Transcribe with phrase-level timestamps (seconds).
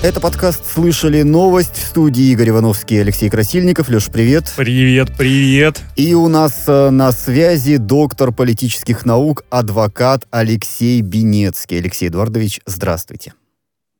[0.00, 3.88] Это подкаст «Слышали новость» в студии Игорь Ивановский и Алексей Красильников.
[3.88, 4.44] Леш, привет.
[4.56, 5.82] Привет, привет.
[5.96, 11.78] И у нас э, на связи доктор политических наук, адвокат Алексей Бенецкий.
[11.78, 13.34] Алексей Эдуардович, здравствуйте.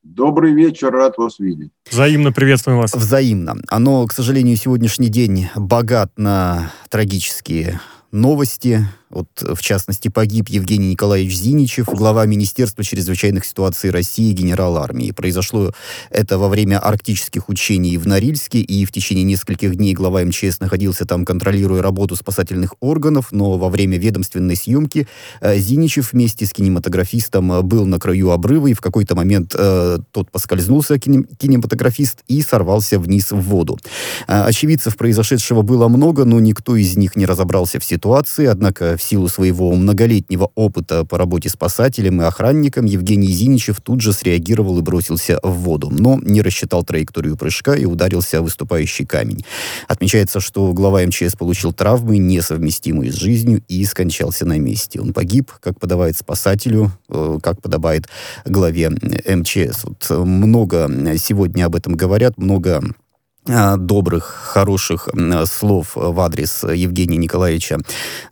[0.01, 1.71] Добрый вечер, рад вас видеть.
[1.91, 2.93] Взаимно приветствуем вас.
[2.93, 3.57] Взаимно.
[3.67, 7.81] Оно, к сожалению, сегодняшний день богат на трагические
[8.13, 15.11] новости, вот, в частности, погиб Евгений Николаевич Зиничев, глава Министерства чрезвычайных ситуаций России, генерал армии.
[15.11, 15.71] Произошло
[16.11, 21.05] это во время арктических учений в Норильске, и в течение нескольких дней глава МЧС находился
[21.05, 25.07] там, контролируя работу спасательных органов, но во время ведомственной съемки
[25.41, 30.29] э, Зиничев вместе с кинематографистом был на краю обрыва, и в какой-то момент э, тот
[30.29, 33.79] поскользнулся, кинем, кинематографист, и сорвался вниз в воду.
[34.27, 39.01] Э, очевидцев произошедшего было много, но никто из них не разобрался в ситуации, однако в
[39.01, 44.81] силу своего многолетнего опыта по работе спасателем и охранником Евгений Зиничев тут же среагировал и
[44.81, 49.45] бросился в воду, но не рассчитал траекторию прыжка и ударился о выступающий камень.
[49.87, 54.99] Отмечается, что глава МЧС получил травмы, несовместимые с жизнью, и скончался на месте.
[54.99, 58.07] Он погиб, как подобает спасателю, э, как подобает
[58.45, 59.85] главе МЧС.
[59.85, 63.08] Вот много сегодня об этом говорят, много Э,
[63.49, 65.09] добрых, хороших
[65.45, 67.79] слов в адрес Евгения Николаевича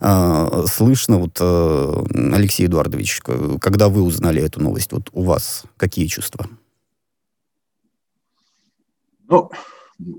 [0.00, 1.18] э, слышно.
[1.18, 3.20] Вот, э, Алексей Эдуардович,
[3.60, 6.46] когда вы узнали эту новость, вот у вас какие чувства?
[9.28, 9.50] Ну,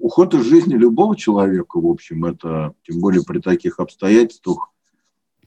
[0.02, 4.70] уход из жизни любого человека, в общем, это, тем более при таких обстоятельствах,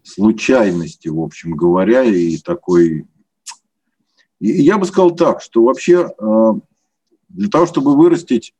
[0.02, 3.06] случайности, в общем говоря, и такой...
[4.40, 6.08] И я бы сказал так, что вообще
[7.28, 8.54] для того, чтобы вырастить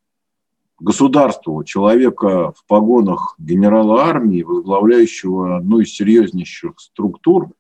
[0.83, 7.53] государству, человека в погонах генерала армии, возглавляющего одну из серьезнейших структур,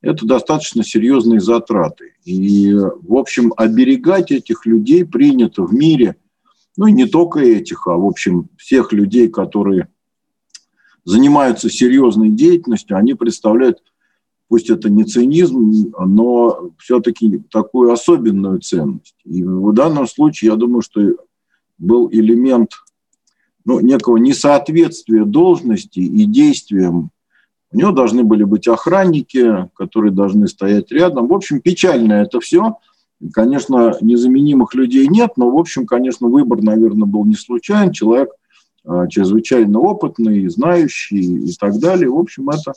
[0.00, 2.14] это достаточно серьезные затраты.
[2.24, 6.16] И, в общем, оберегать этих людей принято в мире,
[6.78, 9.88] ну и не только этих, а, в общем, всех людей, которые
[11.04, 13.82] занимаются серьезной деятельностью, они представляют,
[14.48, 19.16] пусть это не цинизм, но все-таки такую особенную ценность.
[19.24, 21.16] И в данном случае, я думаю, что
[21.80, 22.72] был элемент
[23.64, 27.10] ну, некого несоответствия должности и действиям.
[27.72, 31.28] У него должны были быть охранники, которые должны стоять рядом.
[31.28, 32.76] В общем, печально это все.
[33.32, 37.92] Конечно, незаменимых людей нет, но, в общем, конечно, выбор, наверное, был не случайен.
[37.92, 38.30] Человек
[38.84, 42.08] э, чрезвычайно опытный, знающий и так далее.
[42.08, 42.72] В общем, это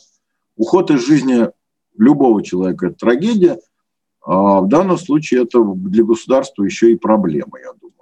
[0.58, 1.47] уход из жизни
[1.97, 3.58] любого человека– это трагедия.
[4.25, 7.94] А в данном случае это для государства еще и проблема, я думаю.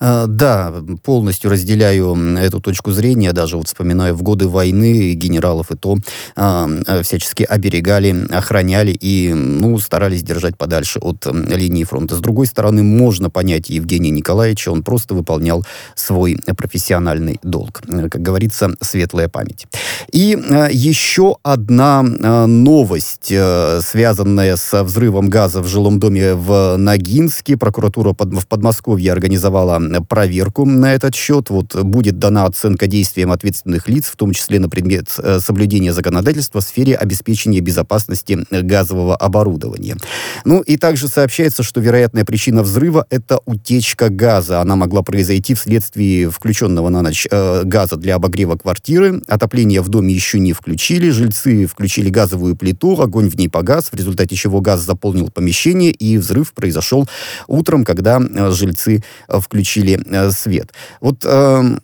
[0.00, 0.72] А, да,
[1.02, 5.96] полностью разделяю эту точку зрения, даже вот вспоминаю в годы войны генералов и то
[6.36, 12.16] а, а, всячески оберегали, охраняли и, ну, старались держать подальше от линии фронта.
[12.16, 15.64] С другой стороны, можно понять Евгения Николаевича, он просто выполнял
[15.94, 17.82] свой профессиональный долг.
[17.82, 19.66] Как говорится, светлая память.
[20.12, 20.36] И
[20.72, 27.56] еще одна новость, э, связанная с взрывом газа в жилом доме в Ногинске.
[27.56, 31.50] Прокуратура в Подмосковье организовала проверку на этот счет.
[31.50, 36.60] Вот будет дана оценка действиям ответственных лиц, в том числе на предмет э, соблюдения законодательства
[36.60, 39.96] в сфере обеспечения безопасности газового оборудования.
[40.44, 44.60] Ну и также сообщается, что вероятная причина взрыва– это утечка газа.
[44.60, 49.22] Она могла произойти вследствие включенного на ночь э, газа для обогрева квартиры.
[49.26, 51.10] Отопление в доме еще не включили.
[51.10, 56.18] Жильцы включили газовую плиту, огонь в ней погас, в результате чего газ заполнил помещение, и
[56.18, 57.08] взрыв произошел
[57.46, 60.72] утром, когда э, жильцы включили включили э, свет.
[61.00, 61.80] Вот эм,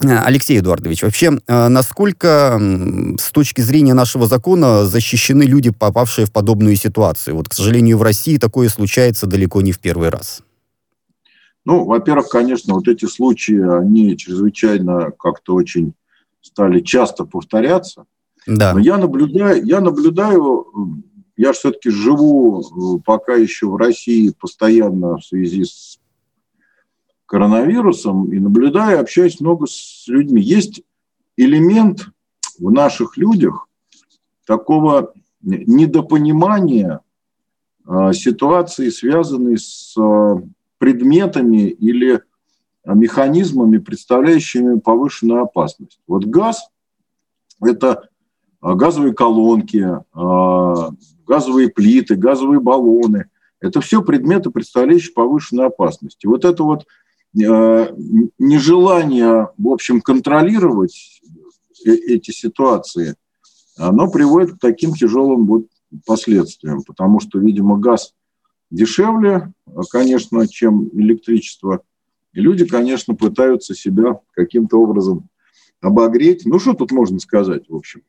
[0.00, 2.58] Алексей Эдуардович, вообще, э, насколько
[3.18, 7.36] с точки зрения нашего закона защищены люди, попавшие в подобную ситуацию?
[7.36, 10.42] Вот, к сожалению, в России такое случается далеко не в первый раз.
[11.64, 15.92] Ну, во-первых, конечно, вот эти случаи, они чрезвычайно как-то очень
[16.40, 18.04] стали часто повторяться.
[18.46, 18.72] Да.
[18.72, 20.66] Но я наблюдаю, я наблюдаю,
[21.36, 26.00] я все-таки живу э, пока еще в России постоянно в связи с
[27.30, 30.42] коронавирусом и наблюдаю, общаюсь много с людьми.
[30.42, 30.82] Есть
[31.36, 32.08] элемент
[32.58, 33.68] в наших людях
[34.48, 37.02] такого недопонимания
[37.86, 40.36] э, ситуации, связанной с э,
[40.78, 42.20] предметами или
[42.84, 46.00] механизмами, представляющими повышенную опасность.
[46.08, 46.68] Вот газ–
[47.62, 48.08] это
[48.60, 49.86] газовые колонки,
[51.26, 53.26] газовые плиты, газовые баллоны.
[53.60, 56.24] Это все предметы, представляющие повышенную опасность.
[56.24, 56.86] И вот это вот
[57.32, 58.28] нежелание,
[59.56, 61.22] в общем, контролировать
[61.86, 63.14] э, эти ситуации,
[63.76, 65.66] оно приводит к таким тяжелым вот
[66.06, 68.14] последствиям, потому что, видимо, газ
[68.70, 69.52] дешевле,
[69.90, 71.82] конечно, чем электричество.
[72.32, 75.28] И люди, конечно, пытаются себя каким-то образом
[75.80, 76.42] обогреть.
[76.44, 78.02] Ну, что тут можно сказать, в общем?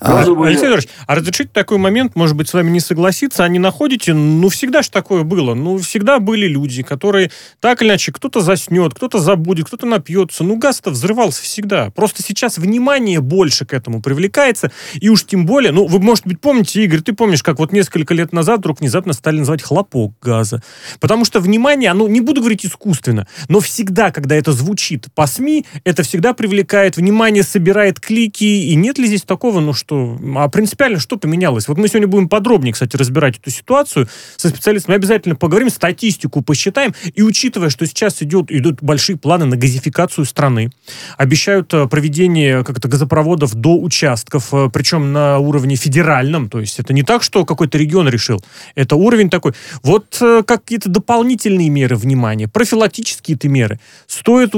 [0.00, 3.58] А, Алексей Федорович, а разрешите такой момент, может быть, с вами не согласиться, а не
[3.58, 7.30] находите, ну, всегда же такое было, ну, всегда были люди, которые
[7.60, 12.58] так или иначе, кто-то заснет, кто-то забудет, кто-то напьется, ну, газ-то взрывался всегда, просто сейчас
[12.58, 17.00] внимание больше к этому привлекается, и уж тем более, ну, вы, может быть, помните, Игорь,
[17.00, 20.62] ты помнишь, как вот несколько лет назад вдруг внезапно стали называть хлопок газа,
[21.00, 25.64] потому что внимание, оно, не буду говорить искусственно, но всегда, когда это звучит по СМИ,
[25.84, 30.18] это всегда привлекает внимание, собирает клики, и нет ли здесь такого, ну, что...
[30.36, 31.68] А принципиально что поменялось?
[31.68, 34.96] Вот мы сегодня будем подробнее, кстати, разбирать эту ситуацию со специалистами.
[34.96, 36.94] Обязательно поговорим, статистику посчитаем.
[37.14, 40.70] И учитывая, что сейчас идет, идут большие планы на газификацию страны,
[41.16, 46.48] обещают э, проведение как-то газопроводов до участков, э, причем на уровне федеральном.
[46.48, 48.42] То есть это не так, что какой-то регион решил.
[48.74, 49.52] Это уровень такой.
[49.82, 54.52] Вот э, какие-то дополнительные меры внимания, профилактические-то меры стоит,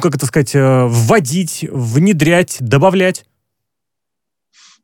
[0.00, 3.24] как это сказать, вводить, внедрять, добавлять?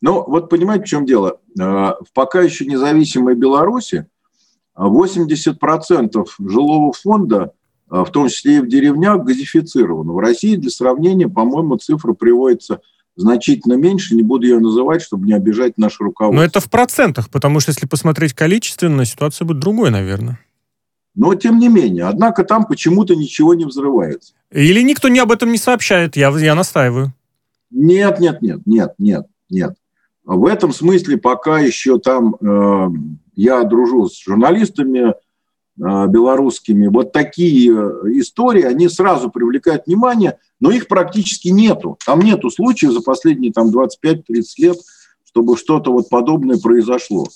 [0.04, 1.38] Ну, вот понимаете, в чем дело?
[1.58, 4.06] А, в пока еще независимой Беларуси
[4.76, 7.52] 80% жилого фонда,
[7.88, 10.12] а, в том числе и в деревнях, газифицировано.
[10.12, 12.82] В России, для сравнения, по-моему, цифра приводится
[13.16, 16.38] значительно меньше, не буду ее называть, чтобы не обижать наше руководство.
[16.38, 20.38] Но это в процентах, потому что если посмотреть количественно, ситуация будет другой, наверное.
[21.14, 24.34] Но тем не менее, однако там почему-то ничего не взрывается.
[24.50, 27.14] Или никто не об этом не сообщает, я, я настаиваю.
[27.70, 29.76] Нет, нет, нет, нет, нет, нет.
[30.24, 32.88] В этом смысле пока еще там э,
[33.36, 35.12] я дружу с журналистами э,
[35.76, 36.86] белорусскими.
[36.86, 37.70] Вот такие
[38.20, 41.98] истории, они сразу привлекают внимание, но их практически нету.
[42.06, 44.22] Там нету случаев за последние там, 25-30
[44.58, 44.78] лет,
[45.24, 47.26] чтобы что-то вот подобное произошло.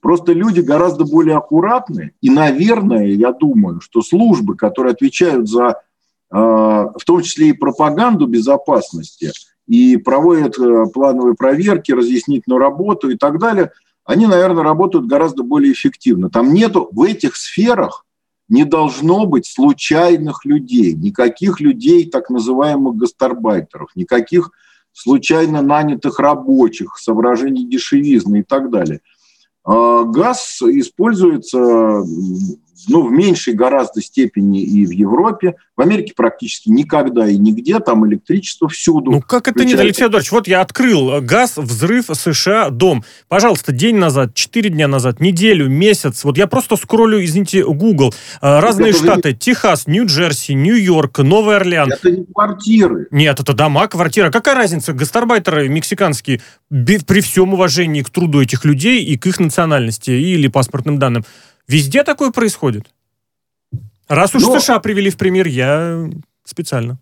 [0.00, 2.12] Просто люди гораздо более аккуратны.
[2.20, 8.28] И, наверное, я думаю, что службы, которые отвечают за, э, в том числе и пропаганду
[8.28, 9.32] безопасности–
[9.68, 13.70] и проводят э, плановые проверки, разъяснительную работу и так далее,
[14.04, 16.30] они, наверное, работают гораздо более эффективно.
[16.30, 18.06] Там нету в этих сферах
[18.48, 24.50] не должно быть случайных людей, никаких людей, так называемых гастарбайтеров, никаких
[24.92, 29.00] случайно нанятых рабочих, соображений дешевизны и так далее.
[29.64, 32.02] А газ используется
[32.86, 35.54] ну, в меньшей гораздо степени и в Европе.
[35.76, 39.12] В Америке практически никогда и нигде, там электричество всюду.
[39.12, 43.04] Ну как это не, Алексей Эдуардович, вот я открыл э, газ, взрыв, США, дом.
[43.28, 48.60] Пожалуйста, день назад, четыре дня назад, неделю, месяц, вот я просто скроллю, извините, Google, э,
[48.60, 49.36] разные это штаты, же...
[49.36, 51.92] Техас, Нью-Джерси, Нью-Йорк, Новый Орлеан.
[51.92, 53.06] Это не квартиры.
[53.10, 54.30] Нет, это дома, квартира.
[54.30, 54.92] Какая разница?
[54.92, 60.98] Гастарбайтеры мексиканские, при всем уважении к труду этих людей и к их национальности или паспортным
[60.98, 61.24] данным,
[61.68, 62.86] Везде такое происходит.
[64.08, 64.58] Раз уж Но...
[64.58, 66.08] США привели в пример, я
[66.42, 66.98] специально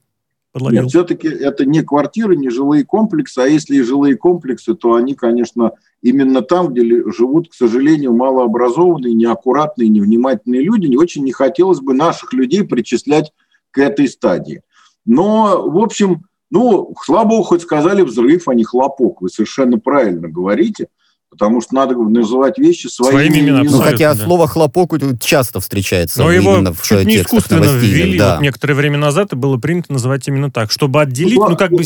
[0.52, 0.82] подловил.
[0.82, 5.14] Нет, все-таки это не квартиры, не жилые комплексы, а если и жилые комплексы, то они,
[5.14, 5.72] конечно,
[6.02, 6.82] именно там, где
[7.12, 10.86] живут, к сожалению, малообразованные, неаккуратные, невнимательные люди.
[10.86, 13.32] Не очень не хотелось бы наших людей причислять
[13.70, 14.62] к этой стадии.
[15.04, 19.20] Но, в общем, ну, слава богу, хоть сказали взрыв, а не хлопок.
[19.20, 20.88] Вы совершенно правильно говорите
[21.36, 23.68] потому что надо называть вещи своими, своими именами.
[23.68, 24.24] Ну, хотя да.
[24.24, 28.34] слово «хлопок» часто встречается Но его именно в чуть не искусственно ввели да.
[28.34, 31.70] вот некоторое время назад, и было принято называть именно так, чтобы отделить, ну, ну как
[31.70, 31.82] бы...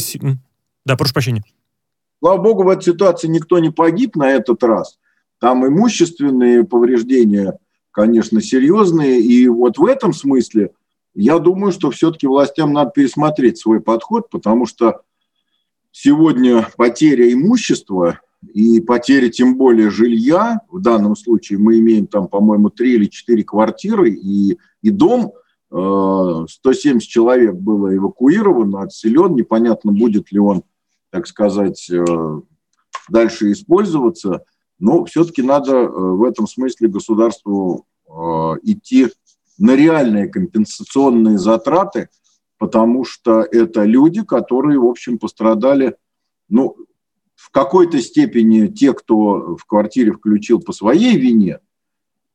[0.86, 1.42] Да, прошу прощения.
[2.20, 4.98] Слава богу, в этой ситуации никто не погиб на этот раз.
[5.40, 7.58] Там имущественные повреждения,
[7.90, 9.20] конечно, серьезные.
[9.20, 10.70] И вот в этом смысле
[11.14, 15.00] я думаю, что все-таки властям надо пересмотреть свой подход, потому что
[15.90, 22.70] сегодня потеря имущества и потеря тем более жилья, в данном случае мы имеем там, по-моему,
[22.70, 25.32] три или четыре квартиры и, и дом,
[25.70, 26.48] 170
[26.94, 30.64] э, человек было эвакуировано, отселен, непонятно, будет ли он,
[31.10, 32.40] так сказать, э,
[33.08, 34.44] дальше использоваться,
[34.78, 37.86] но все-таки надо э, в этом смысле государству
[38.64, 39.06] идти
[39.56, 42.08] на реальные компенсационные затраты,
[42.58, 45.94] потому что это люди, которые, в общем, пострадали,
[46.48, 46.74] ну,
[47.40, 51.60] в какой-то степени те, кто в квартире включил по своей вине,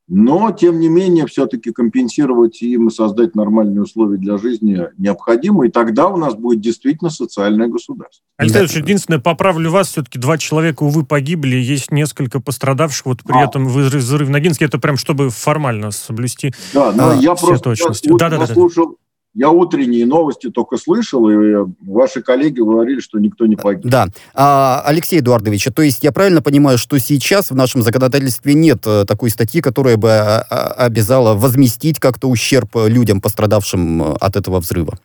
[0.08, 5.70] но, тем не менее, все-таки компенсировать им и создать нормальные условия для жизни необходимо, и
[5.70, 8.24] тогда у нас будет действительно социальное государство.
[8.38, 8.80] Александр да.
[8.80, 13.46] единственное, поправлю вас, все-таки два человека, увы, погибли, есть несколько пострадавших, вот при а.
[13.46, 18.10] этом взрыв в Ногинске, это прям чтобы формально соблюсти Да, но а, я просто точности.
[18.10, 18.98] Я, да, да, послушал,
[19.36, 23.86] я утренние новости только слышал, и ваши коллеги говорили, что никто не погиб.
[23.86, 24.08] Да.
[24.34, 29.04] А, Алексей Эдуардович, то есть я правильно понимаю, что сейчас в нашем законодательстве нет э,
[29.06, 34.62] такой статьи, которая бы а, а, обязала возместить как-то ущерб людям, пострадавшим э, от этого
[34.62, 34.98] взрыва?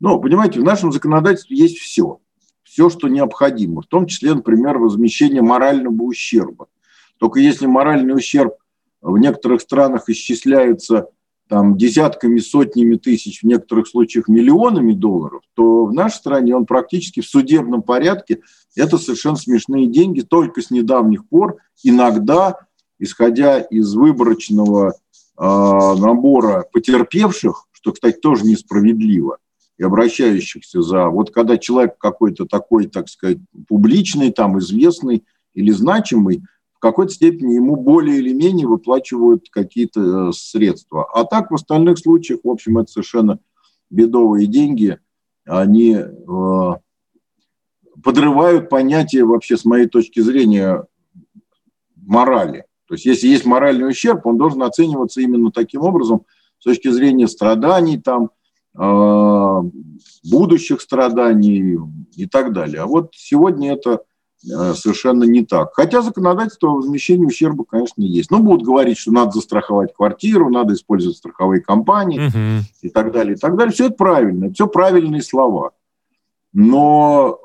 [0.00, 2.18] Ну, понимаете, в нашем законодательстве есть все.
[2.64, 3.82] Все, что необходимо.
[3.82, 6.66] В том числе, например, возмещение морального ущерба.
[7.18, 8.54] Только если моральный ущерб
[9.00, 11.06] в некоторых странах исчисляется
[11.48, 17.20] там, десятками, сотнями тысяч, в некоторых случаях миллионами долларов, то в нашей стране он практически
[17.20, 18.40] в судебном порядке.
[18.76, 20.20] Это совершенно смешные деньги.
[20.20, 22.58] Только с недавних пор иногда,
[22.98, 24.92] исходя из выборочного э,
[25.36, 29.38] набора потерпевших, что, кстати, тоже несправедливо,
[29.78, 31.06] и обращающихся за...
[31.06, 33.38] Вот когда человек какой-то такой, так сказать,
[33.68, 35.24] публичный, там, известный
[35.54, 36.42] или значимый,
[36.78, 41.08] в какой-то степени ему более или менее выплачивают какие-то э, средства.
[41.12, 43.40] А так в остальных случаях, в общем, это совершенно
[43.90, 44.98] бедовые деньги,
[45.44, 46.72] они э,
[48.02, 50.86] подрывают понятие вообще, с моей точки зрения,
[51.96, 52.64] морали.
[52.86, 56.26] То есть если есть моральный ущерб, он должен оцениваться именно таким образом
[56.60, 58.30] с точки зрения страданий, там,
[58.78, 59.62] э,
[60.30, 61.76] будущих страданий
[62.14, 62.82] и так далее.
[62.82, 64.02] А вот сегодня это
[64.40, 65.70] совершенно не так.
[65.74, 68.30] Хотя законодательство о возмещении ущерба, конечно, есть.
[68.30, 72.64] Но будут говорить, что надо застраховать квартиру, надо использовать страховые компании угу.
[72.82, 73.72] и так далее, и так далее.
[73.72, 75.72] Все это правильно, это все правильные слова.
[76.52, 77.40] Но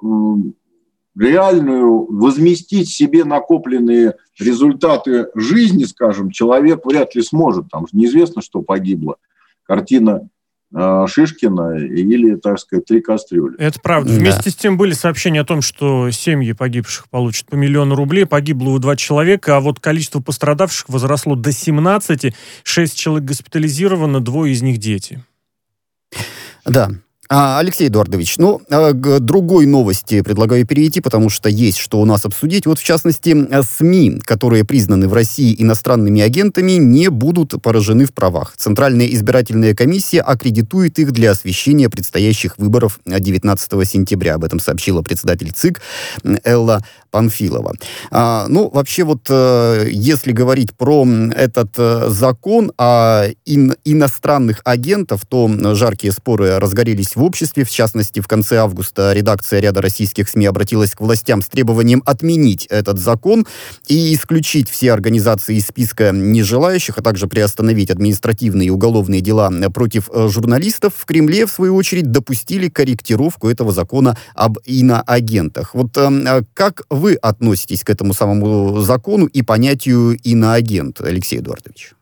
[1.15, 7.69] реальную возместить себе накопленные результаты жизни, скажем, человек вряд ли сможет.
[7.69, 9.17] Там же неизвестно, что погибло.
[9.63, 10.32] Картина Э,
[10.75, 13.55] Шишкина или, так сказать, три кастрюли.
[13.59, 14.11] Это правда.
[14.11, 14.19] Да.
[14.19, 18.25] Вместе с тем были сообщения о том, что семьи погибших получат по миллиону рублей.
[18.25, 22.33] Погибло у два человека, а вот количество пострадавших возросло до 17.
[22.63, 25.23] Шесть человек госпитализировано, двое из них дети.
[26.65, 26.89] Да,
[27.35, 32.25] Алексей Эдуардович, ну, а, к другой новости предлагаю перейти, потому что есть что у нас
[32.25, 32.67] обсудить.
[32.67, 38.53] Вот, в частности, СМИ, которые признаны в России иностранными агентами, не будут поражены в правах.
[38.57, 44.35] Центральная избирательная комиссия аккредитует их для освещения предстоящих выборов 19 сентября.
[44.35, 45.81] Об этом сообщила председатель ЦИК
[46.43, 47.73] Элла Панфилова.
[48.11, 55.21] А, ну, вообще вот, э, если говорить про этот э, закон о ин иностранных агентов,
[55.27, 57.63] то жаркие споры разгорелись в обществе.
[57.63, 62.65] В частности, в конце августа редакция ряда российских СМИ обратилась к властям с требованием отменить
[62.67, 63.45] этот закон
[63.87, 70.09] и исключить все организации из списка нежелающих, а также приостановить административные и уголовные дела против
[70.13, 70.93] э, журналистов.
[70.95, 75.73] В Кремле, в свою очередь, допустили корректировку этого закона об иноагентах.
[75.73, 81.93] Вот э, как вы относитесь к этому самому закону и понятию иноагент, Алексей Эдуардович?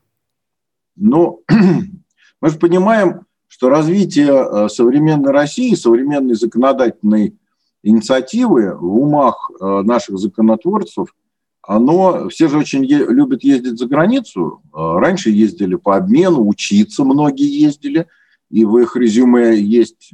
[0.96, 1.42] Ну,
[2.40, 3.20] мы же понимаем,
[3.62, 7.38] что развитие э, современной России, современной законодательной
[7.84, 11.14] инициативы в умах э, наших законотворцев,
[11.62, 14.62] оно, все же очень е- любят ездить за границу.
[14.74, 18.08] Э, раньше ездили по обмену, учиться многие ездили,
[18.50, 20.12] и в их резюме есть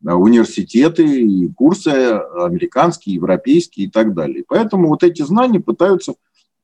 [0.00, 4.44] университеты и курсы американские, европейские и так далее.
[4.46, 6.14] Поэтому вот эти знания пытаются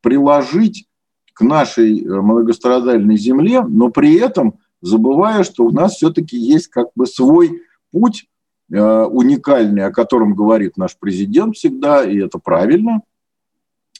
[0.02, 0.86] приложить
[1.32, 7.06] к нашей многострадальной земле, но при этом– забывая, что у нас все-таки есть как бы
[7.06, 8.28] свой путь
[8.72, 13.02] э, уникальный, о котором говорит наш президент всегда, и это правильно.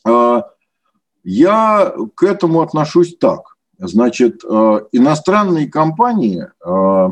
[0.06, 0.42] Э,
[1.22, 3.56] я к этому отношусь так.
[3.78, 7.08] Значит, э, иностранные компании, э,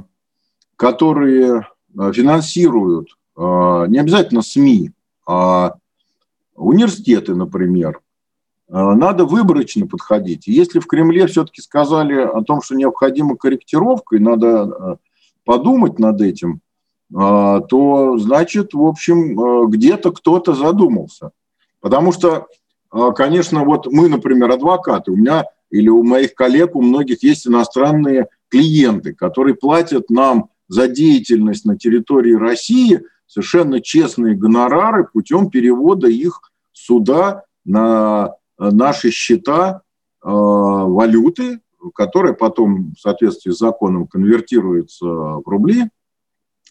[0.77, 1.67] которые
[2.13, 3.41] финансируют э,
[3.89, 4.93] не обязательно СМИ,
[5.27, 5.75] а
[6.55, 8.08] университеты, например, Э,
[8.69, 10.47] надо выборочно подходить.
[10.47, 14.97] Если в Кремле все-таки сказали о том, что необходима корректировка и надо э,
[15.45, 16.61] подумать над этим,
[17.11, 21.31] э, то значит, в общем, где-то кто-то задумался.
[21.81, 22.49] Потому что,
[23.15, 28.29] конечно, вот мы, например, адвокаты, у меня или у моих коллег, у многих есть иностранные
[28.49, 36.41] клиенты, которые платят нам за деятельность на территории России совершенно честные гонорары путем перевода их
[36.73, 39.83] суда на наши счета
[40.23, 41.61] э, валюты,
[41.95, 45.89] которые потом в соответствии с законом конвертируются в рубли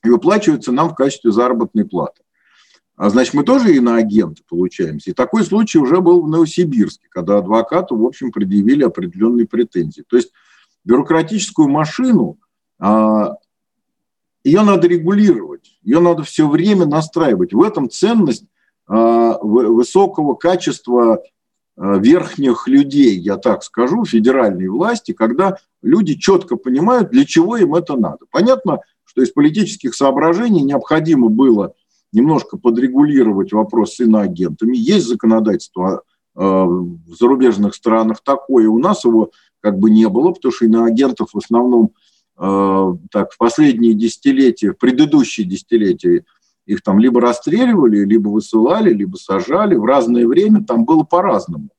[0.03, 2.21] и выплачиваются нам в качестве заработной платы.
[2.97, 5.11] А значит, мы тоже иноагенты получаемся.
[5.11, 10.03] И такой случай уже был в Новосибирске, когда адвокату, в общем, предъявили определенные претензии.
[10.07, 10.31] То есть
[10.83, 12.39] бюрократическую машину,
[12.79, 13.35] а,
[14.43, 17.53] ее надо регулировать, ее надо все время настраивать.
[17.53, 18.45] В этом ценность
[18.87, 21.21] а, высокого качества
[21.77, 27.95] верхних людей, я так скажу, федеральной власти, когда люди четко понимают, для чего им это
[27.95, 28.25] надо.
[28.31, 31.73] Понятно, что из политических соображений необходимо было
[32.11, 34.75] немножко подрегулировать вопрос с иноагентами.
[34.75, 36.01] Есть законодательство
[36.35, 41.29] э, в зарубежных странах такое, у нас его как бы не было, потому что иноагентов
[41.33, 41.91] в основном
[42.39, 46.23] э, так, в последние десятилетия, в предыдущие десятилетия
[46.67, 49.75] их там либо расстреливали, либо высылали, либо сажали.
[49.75, 51.69] В разное время там было по-разному.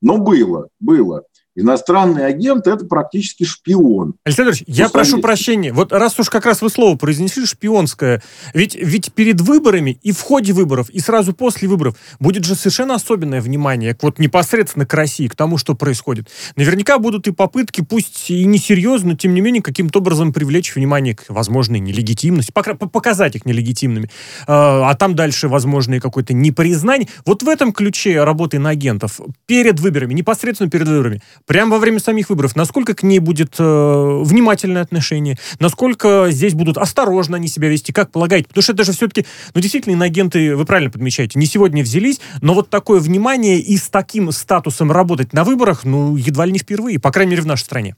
[0.00, 1.24] Но было, было.
[1.56, 4.14] Иностранный агент– это практически шпион.
[4.24, 5.72] Александр Ильич, я прошу прощения.
[5.72, 8.22] Вот раз уж как раз вы слово произнесли шпионское,
[8.54, 12.94] ведь, ведь перед выборами и в ходе выборов, и сразу после выборов будет же совершенно
[12.96, 16.28] особенное внимание к, вот непосредственно к России, к тому, что происходит.
[16.56, 21.14] Наверняка будут и попытки, пусть и несерьезно, но тем не менее каким-то образом привлечь внимание
[21.14, 24.10] к возможной нелегитимности, показать их нелегитимными,
[24.48, 27.08] а, а там дальше возможное какое-то непризнание.
[27.24, 31.98] Вот в этом ключе работы на агентов перед выборами, непосредственно перед выборами, прямо во время
[31.98, 37.68] самих выборов, насколько к ней будет э, внимательное отношение, насколько здесь будут осторожно они себя
[37.68, 38.48] вести, как полагаете?
[38.48, 42.54] Потому что это же все-таки, ну, действительно, иноагенты, вы правильно подмечаете, не сегодня взялись, но
[42.54, 46.98] вот такое внимание и с таким статусом работать на выборах, ну, едва ли не впервые,
[46.98, 47.96] по крайней мере, в нашей стране.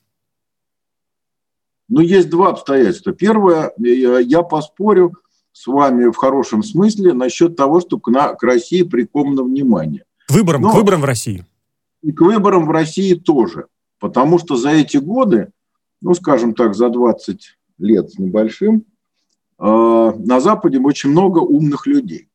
[1.89, 3.13] Ну, есть два обстоятельства.
[3.13, 5.13] Первое, я поспорю
[5.53, 10.05] с вами в хорошем смысле насчет того, что к, на, к России приковано внимание.
[10.27, 11.45] К выборам, Но, к выборам в России
[12.07, 13.67] и к выборам в России тоже.
[13.99, 15.51] Потому что за эти годы,
[16.01, 18.85] ну, скажем так, за 20 лет с небольшим,
[19.59, 22.29] э, на Западе очень много умных людей.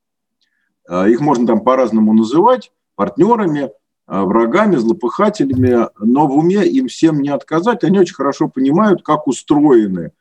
[0.89, 3.69] Э, их можно там по-разному называть, партнерами, э,
[4.07, 7.85] врагами, злопыхателями, но в уме им всем не отказать.
[7.85, 10.11] Они очень хорошо понимают, как устроены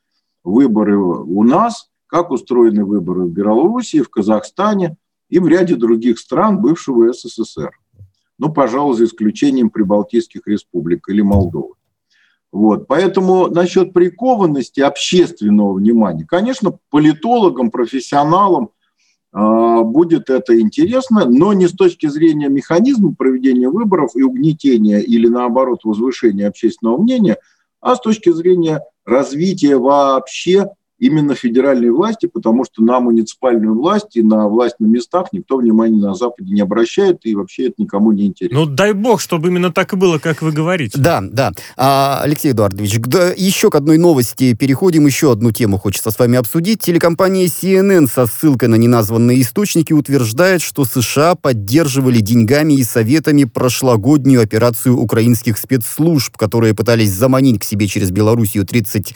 [0.45, 4.97] выборы у нас, как устроены выборы в Белоруссии, в Казахстане
[5.29, 7.80] и в ряде других стран бывшего СССР
[8.41, 11.75] ну, пожалуй, за исключением прибалтийских республик или Молдовы.
[12.51, 12.89] Вот.
[12.89, 18.71] Поэтому насчет прикованности общественного внимания, конечно, политологам, профессионалам
[19.33, 25.29] э, будет это интересно, но не с точки зрения механизма проведения выборов и угнетения или,
[25.29, 27.37] наоборот, возвышения общественного мнения,
[27.83, 30.71] а с точки зрения развития вообще
[31.01, 36.01] именно федеральной власти, потому что на муниципальную власть и на власть на местах никто внимания
[36.01, 38.61] на Западе не обращает, и вообще это никому не интересно.
[38.61, 40.99] Ну, дай бог, чтобы именно так и было, как вы говорите.
[40.99, 41.53] Да, да.
[41.77, 46.37] А, Алексей Эдуардович, да, еще к одной новости переходим, еще одну тему хочется с вами
[46.37, 46.81] обсудить.
[46.81, 54.43] Телекомпания CNN со ссылкой на неназванные источники утверждает, что США поддерживали деньгами и советами прошлогоднюю
[54.43, 59.15] операцию украинских спецслужб, которые пытались заманить к себе через Белоруссию 30,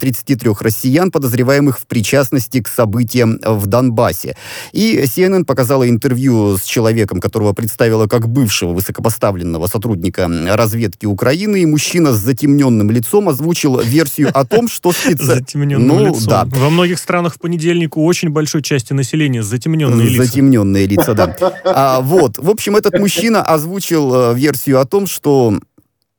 [0.00, 4.36] 33 э, россиян, подозреваемых в причастности к событиям в Донбассе.
[4.70, 11.66] И CNN показала интервью с человеком, которого представила как бывшего высокопоставленного сотрудника разведки Украины, и
[11.66, 15.34] мужчина с затемненным лицом озвучил версию о том, что специально...
[15.34, 16.28] Затемненным ну, лицом.
[16.28, 16.44] Да.
[16.46, 20.24] Во многих странах в понедельник у очень большой части населения затемненные лица.
[20.24, 21.36] Затемненные лица, да.
[21.64, 25.58] А, вот, в общем, этот мужчина озвучил э, версию о том, что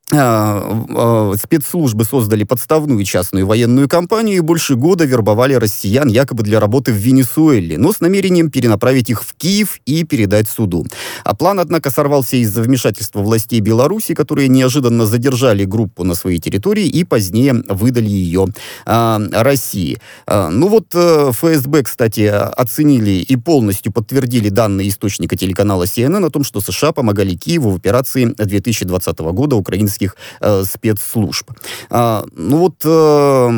[0.09, 6.95] спецслужбы создали подставную частную военную компанию и больше года вербовали россиян якобы для работы в
[6.95, 10.85] Венесуэле, но с намерением перенаправить их в Киев и передать суду.
[11.23, 16.87] А план, однако, сорвался из-за вмешательства властей Беларуси, которые неожиданно задержали группу на своей территории
[16.87, 18.47] и позднее выдали ее
[18.85, 19.99] а, России.
[20.25, 26.25] А, ну вот а, э, ФСБ, кстати, оценили и полностью подтвердили данные источника телеканала CNN
[26.25, 31.51] о том, что США помогали Киеву в операции 2020 года украинских российских э, спецслужб.
[31.89, 33.49] А, ну вот э,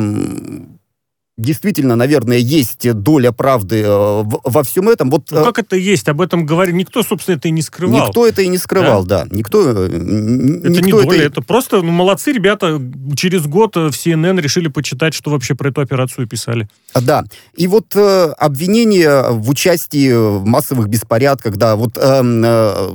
[1.38, 5.10] действительно, наверное, есть доля правды э, во всем этом.
[5.10, 6.08] Вот, ну, как это есть?
[6.08, 6.74] Об этом говорит.
[6.74, 8.06] Никто, собственно, это и не скрывал.
[8.06, 9.24] Никто это и не скрывал, да.
[9.24, 9.36] да.
[9.36, 11.40] Никто, э, это никто не доля, это...
[11.40, 12.80] это просто, ну, молодцы ребята.
[13.16, 16.68] Через год в CNN решили почитать, что вообще про эту операцию писали.
[16.94, 17.24] Да.
[17.56, 22.94] И вот э, обвинение в участии в массовых беспорядках, да, вот э, э, Э,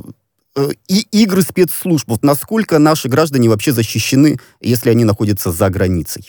[0.88, 2.08] и игры спецслужб.
[2.08, 6.28] Вот насколько наши граждане вообще защищены, если они находятся за границей?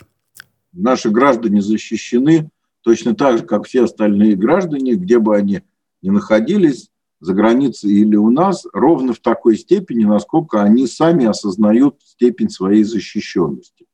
[0.71, 2.49] Наши граждане защищены
[2.81, 5.61] точно так же, как все остальные граждане, где бы они
[6.01, 6.89] ни находились,
[7.21, 12.83] за границей или у нас, ровно в такой степени, насколько они сами осознают степень своей
[12.83, 13.85] защищенности.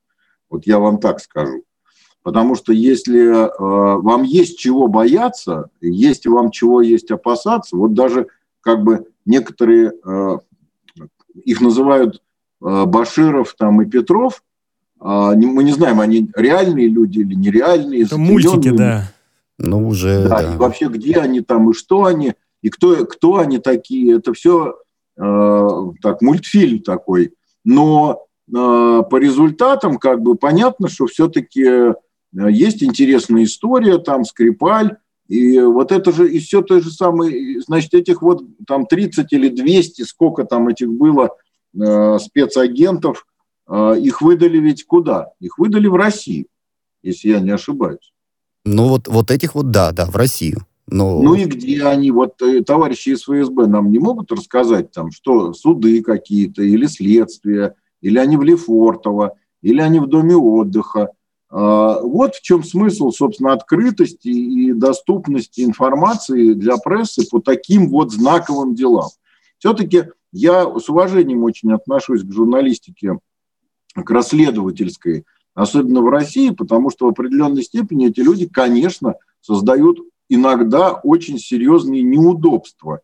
[0.48, 1.64] Вот я вам так скажу.
[2.22, 8.28] Потому что если э, вам есть чего бояться, есть вам чего есть опасаться, вот даже
[8.60, 10.38] как бы некоторые, э,
[11.44, 12.22] их называют
[12.64, 14.42] э, Баширов там, и Петров,
[14.98, 18.04] а, мы не знаем, они реальные люди или нереальные.
[18.04, 19.12] Это мультики, да.
[19.58, 20.54] Ну, уже, да, да.
[20.54, 24.74] И вообще, где они там, и что они, и кто, кто они такие, это все
[25.16, 27.34] так, мультфильм такой.
[27.64, 31.94] Но по результатам как бы понятно, что все-таки
[32.32, 34.96] есть интересная история, там Скрипаль,
[35.28, 39.48] и вот это же, и все то же самое, значит, этих вот там 30 или
[39.48, 41.30] 200, сколько там этих было
[41.78, 43.26] э, спецагентов,
[43.68, 45.30] э, их выдали ведь куда?
[45.40, 46.46] Их выдали в Россию,
[47.02, 48.12] если я не ошибаюсь.
[48.64, 50.66] Ну вот, вот этих вот, да, да, в Россию.
[50.88, 51.20] Но...
[51.20, 55.52] Ну и где они, вот э, товарищи из ФСБ нам не могут рассказать, там, что
[55.52, 61.08] суды какие-то, или следствия, или они в Лефортово, или они в доме отдыха,
[61.48, 68.74] вот в чем смысл, собственно, открытости и доступности информации для прессы по таким вот знаковым
[68.74, 69.10] делам.
[69.58, 73.18] Все-таки я с уважением очень отношусь к журналистике,
[73.94, 80.92] к расследовательской, особенно в России, потому что в определенной степени эти люди, конечно, создают иногда
[80.92, 83.00] очень серьезные неудобства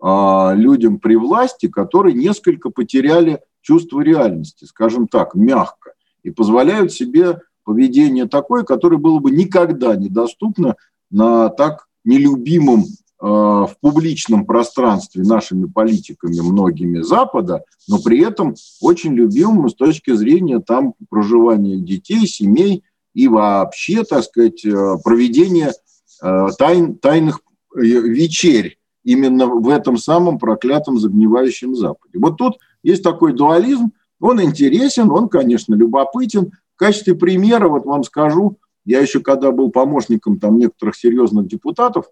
[0.00, 7.40] а, людям при власти, которые несколько потеряли чувство реальности, скажем так, мягко, и позволяют себе
[7.68, 10.76] поведение такое, которое было бы никогда недоступно
[11.10, 12.86] на так нелюбимом э,
[13.20, 20.60] в публичном пространстве нашими политиками многими Запада, но при этом очень любимым с точки зрения
[20.60, 25.74] там проживания детей, семей и вообще, так сказать, э, проведения
[26.22, 27.40] э, тайн, тайных
[27.74, 32.18] вечерь именно в этом самом проклятом загнивающем Западе.
[32.18, 38.04] Вот тут есть такой дуализм, он интересен, он, конечно, любопытен, в качестве примера, вот вам
[38.04, 42.08] скажу, я еще когда был помощником там некоторых серьезных депутатов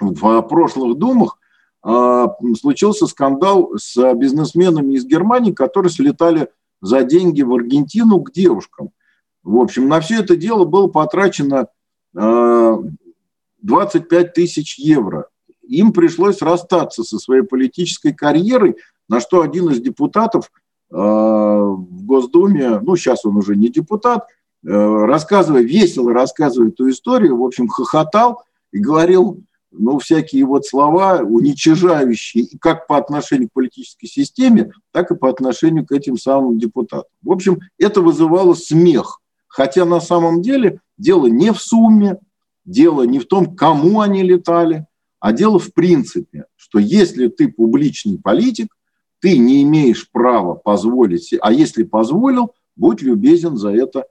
[0.00, 1.38] в прошлых думах,
[1.82, 6.48] а, случился скандал с бизнесменами из Германии, которые слетали
[6.80, 8.92] за деньги в Аргентину к девушкам.
[9.42, 11.68] В общем, на все это дело было потрачено
[12.14, 15.28] 25 а, тысяч евро.
[15.68, 22.78] Им пришлось расстаться со своей политической карьерой, на что один из депутатов– Э, в Госдуме,
[22.80, 24.26] ну, сейчас он уже не депутат,
[24.64, 31.18] э, рассказывая, весело рассказывая эту историю, в общем, хохотал и говорил, ну, всякие вот слова
[31.18, 37.10] уничижающие как по отношению к политической системе, так и по отношению к этим самым депутатам.
[37.22, 39.20] В общем, это вызывало смех.
[39.48, 42.18] Хотя на самом деле дело не в сумме,
[42.64, 44.86] дело не в том, кому они летали,
[45.20, 48.76] а дело в принципе, что если ты публичный политик,
[49.20, 54.06] ты не имеешь права позволить, а если позволил, будь любезен за это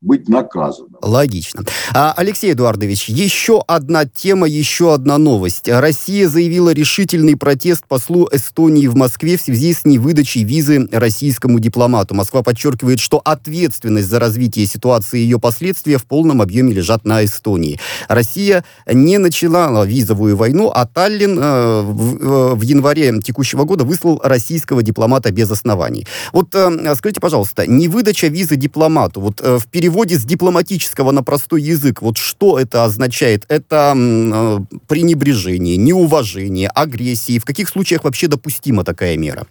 [0.00, 0.96] быть наказанным.
[1.02, 1.64] Логично.
[1.92, 5.68] А, Алексей Эдуардович, еще одна тема, еще одна новость.
[5.68, 12.14] Россия заявила решительный протест послу Эстонии в Москве в связи с невыдачей визы российскому дипломату.
[12.14, 17.24] Москва подчеркивает, что ответственность за развитие ситуации и ее последствия в полном объеме лежат на
[17.24, 17.80] Эстонии.
[18.08, 24.20] Россия не начала визовую войну, а Таллин э, в, э, в январе текущего года выслал
[24.22, 26.06] российского дипломата без оснований.
[26.32, 31.62] Вот э, скажите, пожалуйста, невыдача визы дипломату, вот в период переводе с дипломатического на простой
[31.62, 33.46] язык, вот что это означает?
[33.48, 37.38] Это э, пренебрежение, неуважение, агрессии.
[37.38, 39.46] В каких случаях вообще допустима такая мера?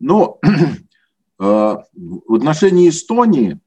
[0.00, 0.54] Ну, э,
[1.38, 3.60] в отношении Эстонии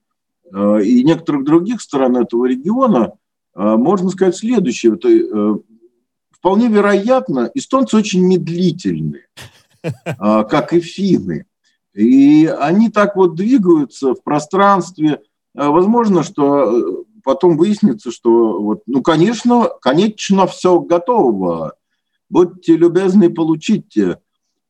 [0.52, 3.12] э, и некоторых других стран этого региона
[3.56, 4.96] э, можно сказать следующее.
[4.96, 5.60] Это,
[6.32, 9.26] вполне вероятно, эстонцы очень медлительны,
[10.18, 11.46] как и финны.
[11.94, 15.20] И они так вот двигаются в пространстве,
[15.54, 21.74] возможно, что э, потом выяснится, что, вот, ну, конечно, конечно, все готово.
[22.30, 24.20] Будьте любезны, получите.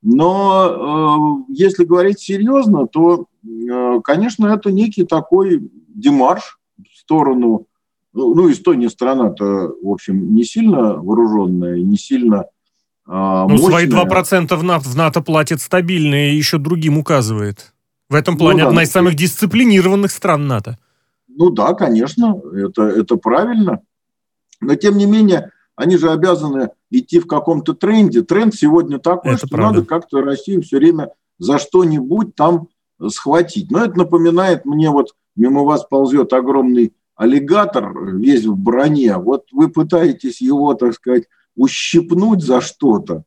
[0.02, 7.68] Но э, если говорить серьезно, то, э, конечно, это некий такой демарш в сторону...
[8.14, 12.46] Ну, ну Эстония страна-то, в общем, не сильно вооруженная, не сильно
[13.08, 17.74] э, Ну, свои 2% в НАТО, в НАТО платит стабильно и еще другим указывает.
[18.12, 20.78] В этом плане ну, да, одна из самых дисциплинированных стран НАТО.
[21.30, 23.80] Ну да, конечно, это, это правильно.
[24.60, 28.22] Но тем не менее, они же обязаны идти в каком-то тренде.
[28.22, 29.76] Тренд сегодня такой, это что правда.
[29.76, 32.68] надо как-то Россию все время за что-нибудь там
[33.08, 33.72] схватить.
[33.72, 39.16] Но это напоминает мне, вот мимо вас ползет огромный аллигатор, весь в броне.
[39.16, 43.24] Вот вы пытаетесь его, так сказать, ущипнуть за что-то,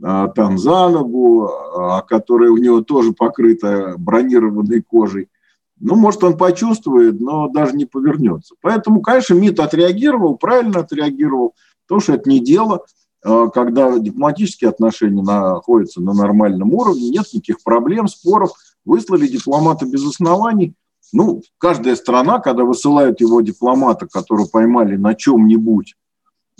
[0.00, 5.28] там за ногу, а, которая у него тоже покрыта бронированной кожей.
[5.78, 8.54] Ну, может, он почувствует, но даже не повернется.
[8.60, 11.54] Поэтому, конечно, МИД отреагировал, правильно отреагировал,
[11.86, 12.84] потому что это не дело,
[13.24, 18.52] а, когда дипломатические отношения находятся на нормальном уровне, нет никаких проблем, споров,
[18.84, 20.74] выслали дипломата без оснований.
[21.12, 25.94] Ну, каждая страна, когда высылают его дипломата, которого поймали на чем-нибудь,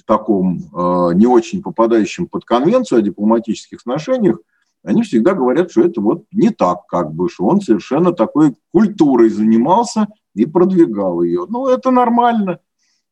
[0.07, 4.39] таком э, не очень попадающем под конвенцию о дипломатических отношениях,
[4.85, 9.31] они всегда говорят, что это вот не так, как бы, что он совершенно такой культурой
[9.31, 11.45] занимался и продвигал ее.
[11.49, 12.61] Ну, это нормально.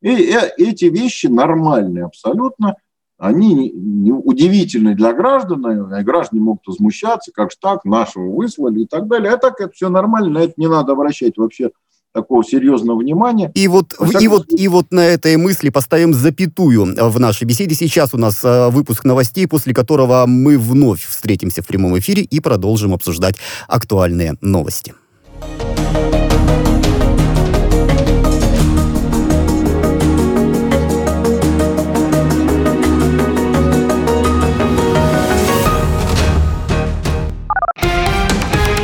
[0.00, 2.76] И, и эти вещи нормальные абсолютно.
[3.16, 8.82] Они не, не удивительны для граждан, и граждане могут возмущаться, как же так, нашего выслали
[8.82, 9.32] и так далее.
[9.32, 11.70] А так это все нормально, на это не надо обращать вообще
[12.14, 13.50] такого серьезного внимания.
[13.54, 17.74] И вот, и, вот, и вот на этой мысли поставим запятую в нашей беседе.
[17.74, 22.40] Сейчас у нас э, выпуск новостей, после которого мы вновь встретимся в прямом эфире и
[22.40, 23.34] продолжим обсуждать
[23.66, 24.94] актуальные новости.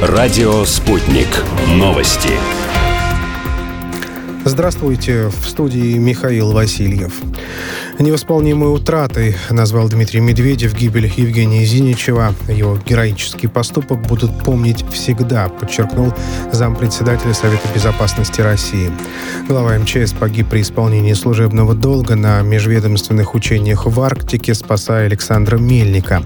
[0.02, 1.28] Радио «Спутник».
[1.76, 2.30] Новости.
[4.44, 7.12] Здравствуйте, в студии Михаил Васильев.
[7.98, 12.35] Невосполнимой утратой назвал Дмитрий Медведев гибель Евгения Зиничева.
[12.48, 16.14] Его героический поступок будут помнить всегда, подчеркнул
[16.53, 18.90] зампредседателя Совета Безопасности России.
[19.46, 26.22] Глава МЧС погиб при исполнении служебного долга на межведомственных учениях в Арктике, спасая Александра Мельника.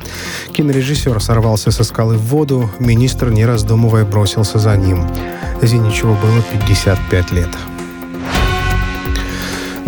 [0.53, 5.05] Кинорежиссер сорвался со скалы в воду, министр, не раздумывая, бросился за ним.
[5.63, 7.51] Зиничеву было 55 лет.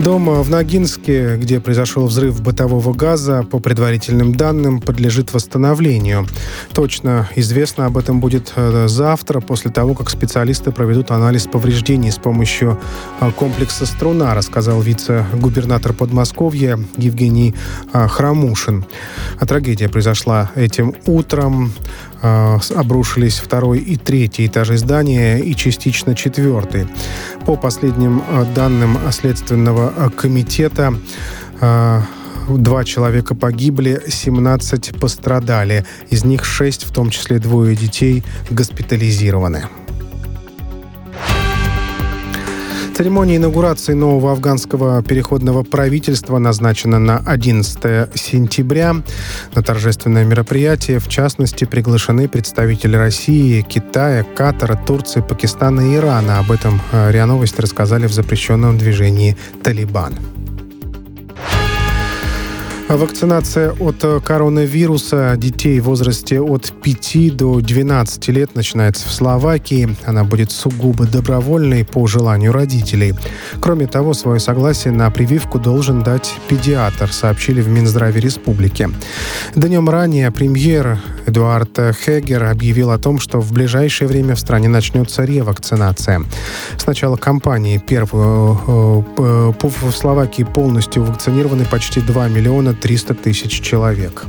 [0.07, 6.29] Дом в Ногинске, где произошел взрыв бытового газа, по предварительным данным, подлежит восстановлению.
[6.73, 12.19] Точно известно об этом будет э, завтра, после того, как специалисты проведут анализ повреждений с
[12.19, 12.79] помощью
[13.21, 17.57] э, комплекса «Струна», рассказал вице-губернатор Подмосковья Евгений
[17.92, 18.85] э, Храмушин.
[19.40, 21.73] А трагедия произошла этим утром.
[22.27, 26.87] Э, обрушились второй и третий этажи здания и частично четвертый.
[27.47, 30.95] По последним э, данным Следственного э, комитета,
[32.49, 35.85] Два человека погибли, 17 пострадали.
[36.11, 39.65] Из них 6, в том числе двое детей, госпитализированы.
[42.97, 48.95] Церемония инаугурации нового афганского переходного правительства назначена на 11 сентября.
[49.55, 56.39] На торжественное мероприятие, в частности, приглашены представители России, Китая, Катара, Турции, Пакистана и Ирана.
[56.39, 60.15] Об этом э, РИА Новости рассказали в запрещенном движении «Талибан».
[62.88, 69.96] Вакцинация от э, коронавируса детей в возрасте от 5 до 12 лет начинается в Словакии.
[70.05, 73.14] Она будет сугубо добровольной по желанию родителей.
[73.61, 78.88] Кроме того, свое согласие на прививку должен дать педиатр, сообщили в Минздраве республики.
[79.57, 85.25] Днем ранее премьер Эдуард Хегер объявил о том, что в ближайшее время в стране начнется
[85.25, 86.22] ревакцинация.
[86.79, 93.61] С начала кампании первую э, э, в Словакии полностью вакцинированы почти 2 миллиона 300 тысяч
[93.61, 94.27] человек.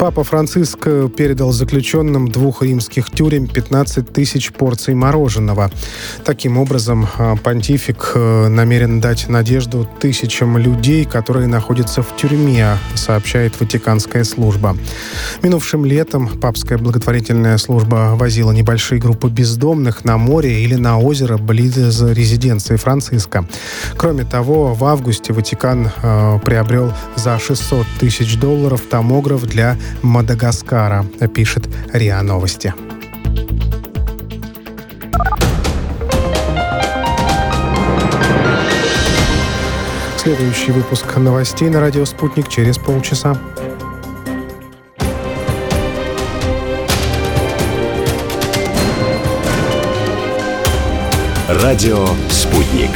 [0.00, 0.84] Папа Франциск
[1.14, 5.70] передал заключенным двух римских тюрем 15 тысяч порций мороженого.
[6.24, 13.60] Таким образом, а, понтифик э, намерен дать надежду тысячам людей, которые находятся в тюрьме, сообщает
[13.60, 14.74] Ватиканская служба.
[15.42, 21.76] Минувшим летом папская благотворительная служба возила небольшие группы бездомных на море или на озеро близ
[21.76, 23.46] резиденции Франциска.
[23.98, 31.68] Кроме того, в августе Ватикан э, приобрел за 600 тысяч долларов томограф для Мадагаскара, пишет
[31.92, 32.74] РИА Новости.
[40.22, 43.38] Следующий выпуск новостей на радио «Спутник» через полчаса.
[51.48, 52.90] Радио «Спутник».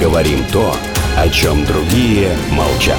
[0.00, 0.74] Говорим то,
[1.16, 2.98] о чем другие молчат.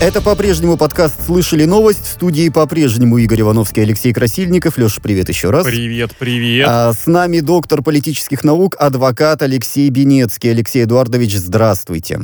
[0.00, 2.06] Это по-прежнему подкаст «Слышали новость».
[2.06, 4.78] В студии по-прежнему Игорь Ивановский, Алексей Красильников.
[4.78, 5.66] Леша, привет еще раз.
[5.66, 6.66] Привет, привет.
[6.66, 10.52] А, с нами доктор политических наук, адвокат Алексей Бенецкий.
[10.52, 12.20] Алексей Эдуардович, здравствуйте.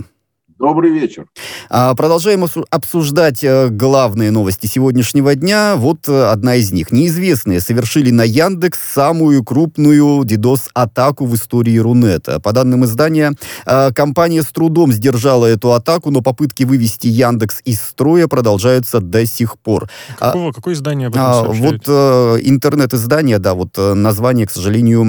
[0.59, 1.27] Добрый вечер.
[1.69, 5.75] А, продолжаем обсуждать э, главные новости сегодняшнего дня.
[5.77, 6.93] Вот э, одна из них.
[6.93, 12.41] Неизвестные совершили на Яндекс самую крупную DDoS-атаку в истории Рунета.
[12.41, 13.35] По данным издания,
[13.67, 19.27] э, компания с трудом сдержала эту атаку, но попытки вывести Яндекс из строя продолжаются до
[19.27, 19.91] сих пор.
[20.19, 25.05] А, Какого, какое издание об этом а, Вот интернет-издание, да, вот название, к сожалению,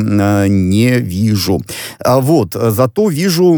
[0.49, 1.62] не вижу.
[2.05, 3.57] Вот, зато вижу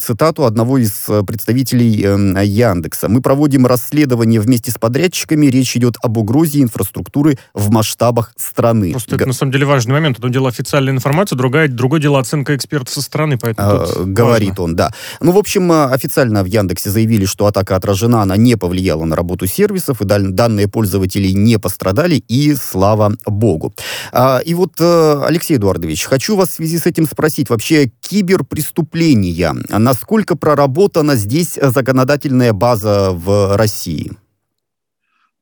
[0.00, 3.08] цитату одного из представителей э, Яндекса.
[3.08, 5.46] Мы проводим расследование вместе с подрядчиками.
[5.46, 8.92] Речь идет об угрозе инфраструктуры в масштабах страны.
[8.92, 10.18] Просто это на самом деле важный момент.
[10.18, 13.38] Одно дело официальная информация, другое, другое дело оценка экспертов со стороны.
[13.38, 14.64] Поэтому а, говорит важно.
[14.64, 14.90] он, да.
[15.20, 19.16] Ну, в общем, э, официально в Яндексе заявили, что атака отражена, она не повлияла на
[19.16, 23.74] работу сервисов, и данные пользователей не пострадали, и слава богу.
[24.12, 30.36] А, и вот, Алексей Эдуардович, хочу вас в связи с этим спросить, вообще киберпреступления, насколько
[30.36, 34.12] проработали выработана здесь законодательная база в России?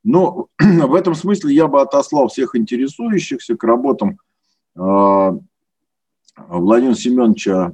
[0.05, 4.19] Ну, в этом смысле я бы отослал всех интересующихся к работам
[4.77, 5.33] э,
[6.49, 7.73] Владимира Семеновича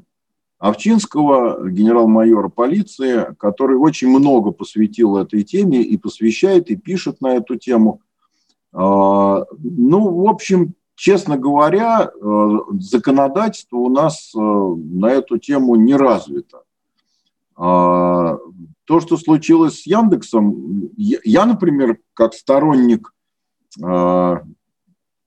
[0.59, 7.57] Овчинского, генерал-майора полиции, который очень много посвятил этой теме и посвящает, и пишет на эту
[7.57, 8.01] тему.
[8.73, 15.95] Э, ну, в общем, честно говоря, э, законодательство у нас э, на эту тему не
[15.95, 16.63] развито.
[17.57, 18.39] А,
[18.85, 23.13] то, что случилось с Яндексом, я, например, как сторонник
[23.83, 24.43] а,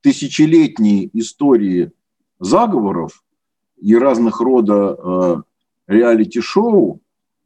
[0.01, 1.91] тысячелетней истории
[2.39, 3.23] заговоров
[3.77, 5.43] и разных рода а,
[5.87, 7.01] реалити-шоу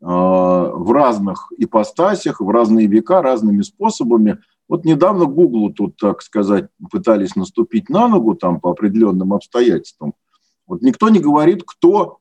[0.06, 4.40] в разных ипостасях, в разные века, разными способами.
[4.68, 10.14] Вот недавно Гуглу тут, так сказать, пытались наступить на ногу там по определенным обстоятельствам.
[10.68, 12.20] Вот никто не говорит, кто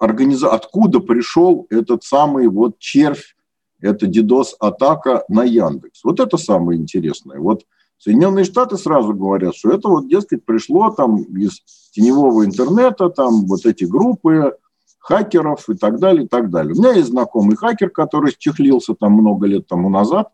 [0.00, 0.50] организа...
[0.50, 3.36] откуда пришел этот самый вот червь,
[3.80, 6.02] это DDoS-атака на Яндекс.
[6.04, 7.38] Вот это самое интересное.
[7.38, 7.64] Вот
[7.98, 11.60] Соединенные Штаты сразу говорят, что это вот, дескать, пришло там из
[11.92, 14.56] теневого интернета, там вот эти группы
[14.98, 16.74] хакеров и так далее, и так далее.
[16.74, 20.32] У меня есть знакомый хакер, который чехлился там много лет тому назад.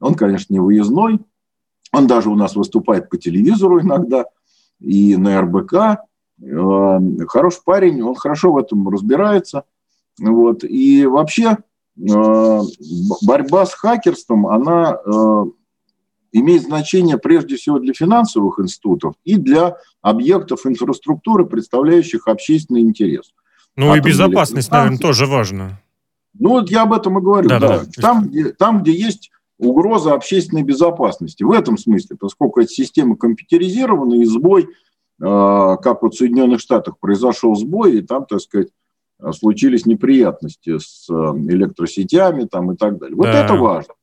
[0.00, 1.20] Он, конечно, не выездной.
[1.92, 4.26] Он даже у нас выступает по телевизору иногда
[4.80, 6.02] и на РБК.
[6.42, 9.64] Э, хороший парень, он хорошо в этом разбирается.
[10.20, 10.64] Вот.
[10.64, 11.58] И вообще
[11.98, 12.60] э,
[13.22, 15.44] борьба с хакерством, она э,
[16.32, 23.32] имеет значение прежде всего для финансовых институтов и для объектов инфраструктуры, представляющих общественный интерес.
[23.76, 25.80] Ну Атомные и безопасность, наверное, тоже важно.
[26.38, 27.48] Ну вот я об этом и говорю.
[27.48, 27.68] Да, да.
[27.78, 27.84] Да.
[28.00, 31.42] Там, где, там, где есть угроза общественной безопасности.
[31.42, 34.68] В этом смысле, поскольку эти системы компьютеризированы, и сбой–
[35.18, 38.68] как вот в Соединенных Штатах произошел сбой, и там, так сказать,
[39.32, 43.16] случились неприятности с э, электросетями там и так далее.
[43.16, 43.44] Вот да.
[43.44, 43.94] это важно.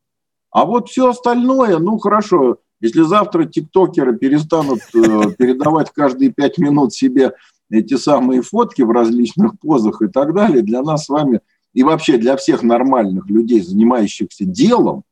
[0.51, 6.93] А вот все остальное, ну хорошо, если завтра тиктокеры перестанут э, передавать каждые пять минут
[6.93, 7.33] себе
[7.69, 11.41] эти самые фотки в различных позах и так далее, для нас с вами
[11.73, 15.03] и вообще для всех нормальных людей, занимающихся делом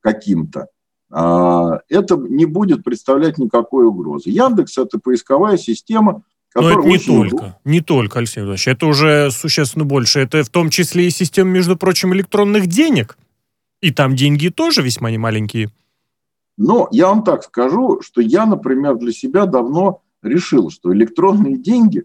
[0.00, 0.66] каким-то, а,
[1.10, 4.30] это не будет представлять никакой угрозы.
[4.30, 6.22] Яндекс– это поисковая система,
[6.54, 10.20] но это не только, не только, Алексей Владимирович, это уже существенно больше.
[10.20, 13.18] Это в том числе и система, между прочим, электронных денег.
[13.80, 15.70] И там деньги тоже весьма немаленькие.
[16.56, 22.04] Но я вам так скажу, что я, например, для себя давно решил, что электронные деньги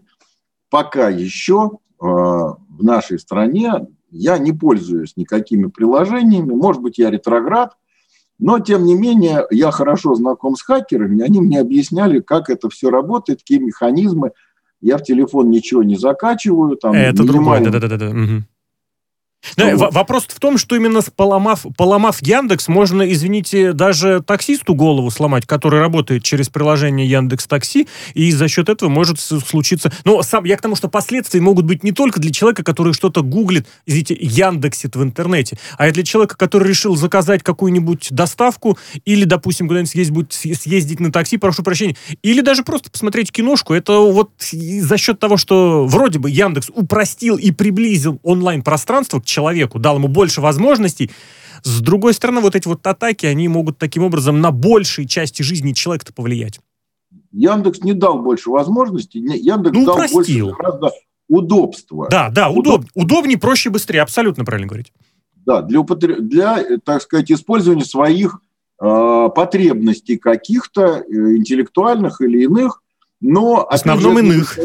[0.68, 6.52] пока еще э, в нашей стране я не пользуюсь никакими приложениями.
[6.52, 7.76] Может быть, я ретроград,
[8.40, 12.90] но, тем не менее, я хорошо знаком с хакерами, они мне объясняли, как это все
[12.90, 14.32] работает, какие механизмы.
[14.80, 16.76] Я в телефон ничего не закачиваю.
[16.76, 17.70] Там это минимально...
[17.70, 18.08] другое, да-да-да.
[18.08, 18.44] Угу.
[19.56, 19.94] Да, вот.
[19.94, 25.80] Вопрос в том, что именно поломав, поломав Яндекс, можно, извините, даже таксисту голову сломать, который
[25.80, 29.92] работает через приложение Яндекс Такси, и за счет этого может случиться...
[30.04, 33.22] Но сам, я к тому, что последствия могут быть не только для человека, который что-то
[33.22, 39.24] гуглит, извините, Яндексит в интернете, а и для человека, который решил заказать какую-нибудь доставку, или,
[39.24, 43.74] допустим, куда-нибудь съездить, будет съездить на такси, прошу прощения, или даже просто посмотреть киношку.
[43.74, 49.78] Это вот за счет того, что вроде бы Яндекс упростил и приблизил онлайн-пространство к человеку,
[49.78, 51.10] дал ему больше возможностей.
[51.62, 55.72] С другой стороны, вот эти вот атаки, они могут таким образом на большей части жизни
[55.72, 56.60] человека-то повлиять.
[57.32, 60.46] Яндекс не дал больше возможностей, Яндекс ну, дал упростил.
[60.46, 60.90] больше гораздо
[61.28, 62.08] удобства.
[62.10, 64.92] Да, да, удоб, удобнее, проще, быстрее, абсолютно правильно говорить.
[65.46, 68.40] Да, для, для так сказать, использования своих
[68.80, 72.82] э, потребностей каких-то э, интеллектуальных или иных,
[73.20, 73.66] но...
[73.70, 74.58] В основном иных.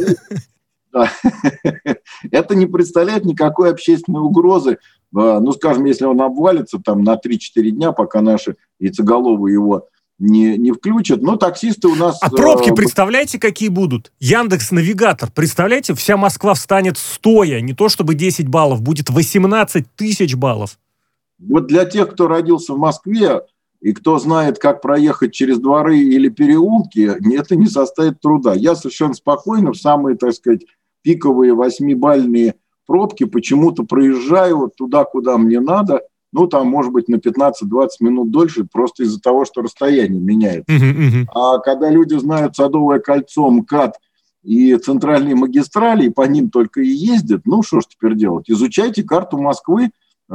[2.31, 4.77] это не представляет никакой общественной угрозы.
[5.15, 9.87] А, ну, скажем, если он обвалится там на 3-4 дня, пока наши яйцеголовые его
[10.17, 11.21] не, не включат.
[11.21, 12.17] Но таксисты у нас...
[12.21, 14.11] А пробки, э, представляете, какие будут?
[14.19, 15.29] Яндекс Навигатор.
[15.31, 17.59] Представляете, вся Москва встанет стоя.
[17.61, 20.77] Не то чтобы 10 баллов, будет 18 тысяч баллов.
[21.37, 23.41] Вот для тех, кто родился в Москве,
[23.81, 28.53] и кто знает, как проехать через дворы или переулки, это не составит труда.
[28.55, 30.61] Я совершенно спокойно в самые, так сказать,
[31.05, 32.55] пиковые восьмибальные
[32.87, 36.01] пробки почему-то проезжаю туда, куда мне надо–
[36.35, 37.53] ну, там, может быть, на 15-20
[38.01, 40.65] минут дольше, просто из-за того, что расстояние меняется.
[40.69, 43.95] Uh-huh, А когда люди знают Садовое кольцо, МКАД
[44.43, 48.49] и центральные магистрали, и по ним только и ездят, ну, что ж теперь делать?
[48.49, 49.91] Изучайте карту Москвы,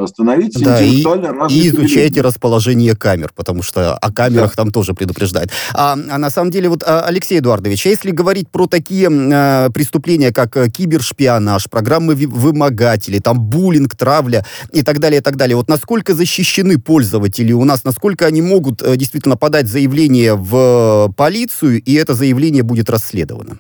[0.07, 4.63] становитесь да, интеллектуально и, и изучайте расположение камер, потому что о камерах да.
[4.63, 5.51] там тоже предупреждают.
[5.75, 9.71] А, а на самом деле, вот, а, Алексей Эдуардович, а если говорить про такие а,
[9.71, 15.57] преступления, как а, кибершпионаж, программы вымогатели, там буллинг, травля и так далее, и так далее,
[15.57, 21.83] вот насколько защищены пользователи у нас, насколько они могут а, действительно подать заявление в полицию,
[21.83, 23.59] и это заявление будет расследовано?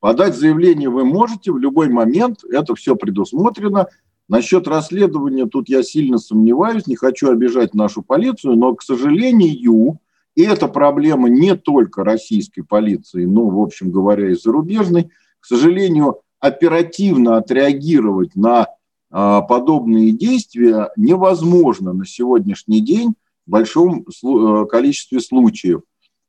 [0.00, 3.86] Подать заявление вы можете в любой момент, это все предусмотрено.
[4.28, 9.98] Насчет расследования тут я сильно сомневаюсь, не хочу обижать нашу полицию, но, к сожалению,
[10.34, 15.10] и эта проблема не только российской полиции, но, в общем говоря, и зарубежной,
[15.40, 18.68] к сожалению, оперативно отреагировать на
[19.10, 23.14] а, подобные действия невозможно на сегодняшний день
[23.46, 25.82] в большом э, количестве случаев,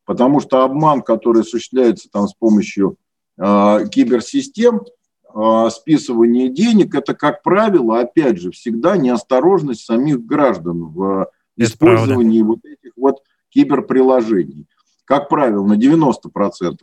[0.03, 2.97] потому что обман, который осуществляется там с помощью
[3.37, 4.83] э, киберсистем, а,
[5.71, 11.27] списывание денег, это, как правило, опять же, всегда неосторожность самих граждан в
[11.57, 12.61] это использовании правда.
[12.61, 13.17] вот этих вот
[13.49, 14.67] киберприложений.
[15.05, 16.13] Как правило, на 90%.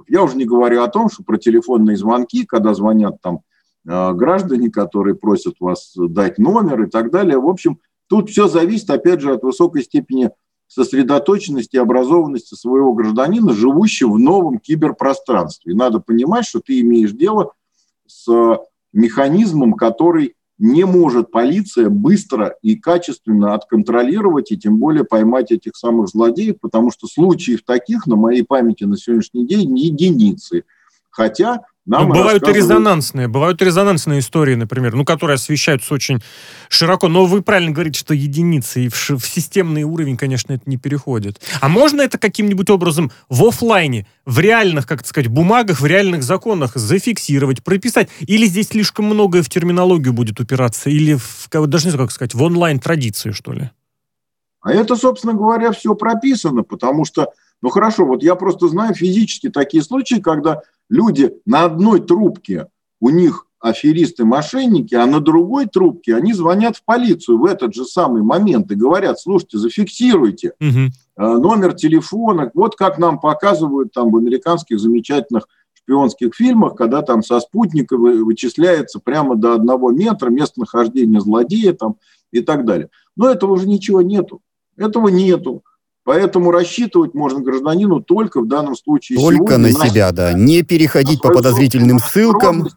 [0.09, 3.41] Я уже не говорю о том, что про телефонные звонки, когда звонят там
[3.89, 7.39] а, граждане, которые просят вас дать номер и так далее.
[7.39, 7.79] В общем,
[8.09, 10.31] тут все зависит, опять же, от высокой степени
[10.67, 15.73] сосредоточенности и образованности своего гражданина, живущего в новом киберпространстве.
[15.73, 17.53] И надо понимать, что ты имеешь дело
[18.11, 18.59] с
[18.93, 26.09] механизмом, который не может полиция быстро и качественно отконтролировать и тем более поймать этих самых
[26.09, 30.65] злодеев, потому что случаев таких на моей памяти на сегодняшний день не единицы.
[31.09, 32.57] Хотя нам ну, бывают рассказывают...
[32.57, 36.23] резонансные, бывают резонансные истории, например, ну, которые освещаются очень
[36.69, 37.09] широко.
[37.09, 41.41] Но вы правильно говорите, что единицы, и в, в системный уровень, конечно, это не переходит.
[41.61, 46.73] А можно это каким-нибудь образом в офлайне, в реальных, как сказать, бумагах, в реальных законах
[46.75, 48.11] зафиксировать, прописать?
[48.21, 50.91] Или здесь слишком многое в терминологию будет упираться?
[50.91, 53.71] Или, в, даже не знаю, как сказать, в онлайн-традицию, что ли?
[54.61, 57.31] А это, собственно говоря, все прописано, потому что,
[57.63, 60.61] ну хорошо, вот я просто знаю физически такие случаи, когда
[60.91, 62.67] люди на одной трубке,
[63.01, 68.23] у них аферисты-мошенники, а на другой трубке они звонят в полицию в этот же самый
[68.23, 70.93] момент и говорят, слушайте, зафиксируйте угу.
[71.17, 77.39] номер телефона, вот как нам показывают там в американских замечательных шпионских фильмах, когда там со
[77.41, 81.97] спутника вычисляется прямо до одного метра местонахождение злодея там
[82.33, 82.89] и так далее.
[83.17, 84.41] Но этого уже ничего нету.
[84.77, 85.63] Этого нету.
[86.05, 90.33] Поэтому рассчитывать можно гражданину только в данном случае Только на, себя, да.
[90.33, 92.69] Не переходить по подозрительным ссылкам.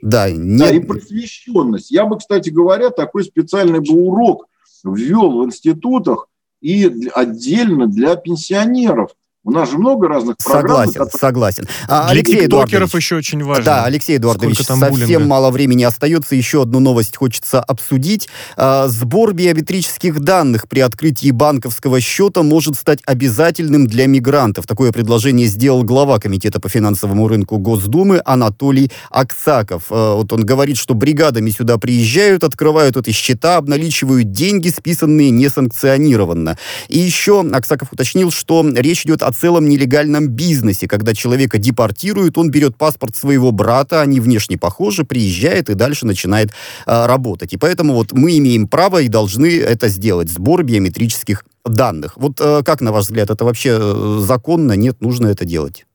[0.00, 0.58] Да, не...
[0.58, 1.90] да, и просвещенность.
[1.90, 4.46] Я бы, кстати говоря, такой специальный бы урок
[4.84, 6.28] ввел в институтах
[6.60, 9.10] и отдельно для пенсионеров–
[9.44, 10.68] у нас же много разных программ.
[10.68, 11.18] Согласен, которые...
[11.18, 11.68] согласен.
[11.88, 13.64] А, Для Алексей Эдуардович, еще очень важно.
[13.64, 15.18] Да, Алексей Эдуардович, совсем буллинга?
[15.18, 16.36] мало времени остается.
[16.36, 18.28] Еще одну новость хочется обсудить.
[18.56, 24.68] А, сбор биометрических данных при открытии банковского счета может стать обязательным для мигрантов.
[24.68, 29.86] Такое предложение сделал глава Комитета по финансовому рынку Госдумы Анатолий Аксаков.
[29.90, 36.56] А, вот он говорит, что бригадами сюда приезжают, открывают эти счета, обналичивают деньги, списанные несанкционированно.
[36.86, 40.88] И еще Аксаков уточнил, что речь идет о целом нелегальном бизнесе.
[40.88, 46.50] Когда человека депортируют, он берет паспорт своего брата, они внешне похожи, приезжает и дальше начинает
[46.86, 47.52] э, работать.
[47.52, 52.16] И поэтому вот мы имеем право и должны это сделать, сбор биометрических данных.
[52.16, 54.72] Вот э, как, на ваш взгляд, это вообще э, законно?
[54.72, 55.86] Нет, нужно это делать?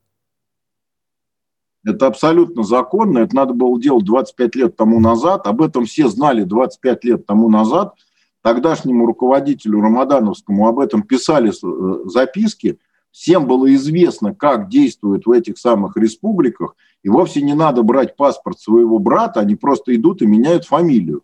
[1.85, 3.19] Это абсолютно законно.
[3.19, 5.47] Это надо было делать 25 лет тому назад.
[5.47, 7.93] Об этом все знали 25 лет тому назад.
[8.41, 12.79] Тогдашнему руководителю Рамадановскому об этом писали э, записки
[13.18, 18.59] всем было известно, как действуют в этих самых республиках, и вовсе не надо брать паспорт
[18.59, 21.24] своего брата, они просто идут и меняют фамилию.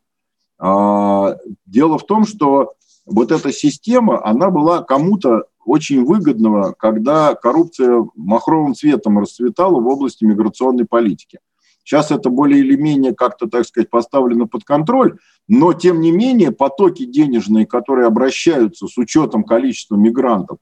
[0.58, 1.38] А,
[1.68, 2.74] дело в том, что
[3.06, 10.24] вот эта система, она была кому-то очень выгодного, когда коррупция махровым цветом расцветала в области
[10.26, 11.40] миграционной политики.
[11.84, 16.52] Сейчас это более или менее как-то, так сказать, поставлено под контроль, но, тем не менее,
[16.52, 20.58] потоки денежные, которые обращаются с учетом количества мигрантов,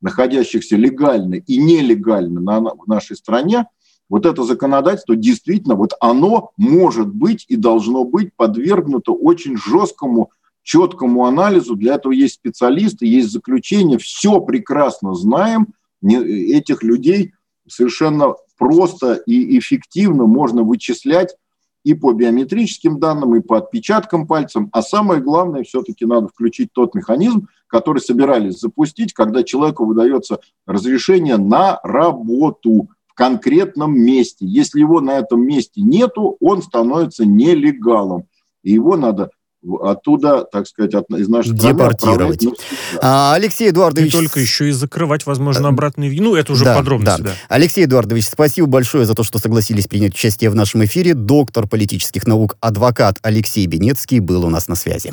[0.00, 3.66] находящихся легально и нелегально на, в нашей стране,
[4.08, 10.30] вот это законодательство действительно, вот оно может быть и должно быть подвергнуто очень жесткому,
[10.62, 11.74] четкому анализу.
[11.74, 13.98] Для этого есть специалисты, есть заключения.
[13.98, 15.68] Все прекрасно знаем.
[16.02, 17.32] Этих людей
[17.66, 21.34] совершенно просто и эффективно можно вычислять
[21.82, 24.70] и по биометрическим данным, и по отпечаткам пальцем.
[24.72, 31.38] А самое главное, все-таки надо включить тот механизм, который собирались запустить, когда человеку выдается разрешение
[31.38, 34.46] на работу в конкретном месте.
[34.46, 38.28] Если его на этом месте нету, он становится нелегалом.
[38.62, 39.30] И его надо
[39.80, 42.42] оттуда, так сказать, от, из нашей Депортировать.
[42.42, 42.56] Страны
[43.02, 44.14] а, Алексей Эдуардович...
[44.14, 46.22] И только еще и закрывать, возможно, обратный въезд.
[46.22, 47.30] Ну, это уже да, подробности, да.
[47.30, 47.34] да.
[47.48, 51.14] Алексей Эдуардович, спасибо большое за то, что согласились принять участие в нашем эфире.
[51.14, 55.12] Доктор политических наук, адвокат Алексей Бенецкий был у нас на связи.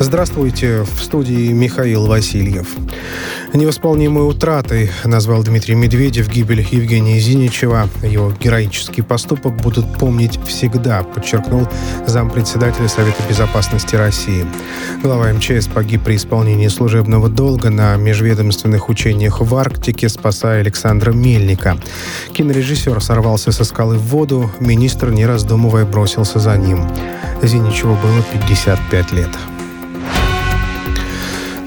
[0.00, 2.66] Здравствуйте, в студии Михаил Васильев.
[3.52, 7.88] Невосполнимой утратой назвал Дмитрий Медведев гибель Евгения Зиничева.
[8.02, 11.68] Его героический поступок будут помнить всегда, подчеркнул
[12.06, 14.44] зампредседателя Совета Безопасности России.
[15.00, 21.78] Глава МЧС погиб при исполнении служебного долга на межведомственных учениях в Арктике, спасая Александра Мельника.
[22.32, 26.84] Кинорежиссер сорвался со скалы в воду, министр, не раздумывая, бросился за ним.
[27.42, 29.30] Зиничеву было 55 лет.